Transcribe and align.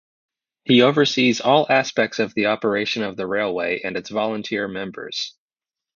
He 0.63 0.81
oversees 0.81 1.41
all 1.41 1.67
aspects 1.69 2.17
of 2.17 2.33
the 2.33 2.47
operation 2.47 3.03
of 3.03 3.17
the 3.17 3.27
railway 3.27 3.81
and 3.83 3.95
its 3.95 4.09
volunteer 4.09 4.67
members. 4.67 5.35